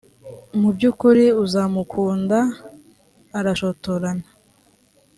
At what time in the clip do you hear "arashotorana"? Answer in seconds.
3.37-4.27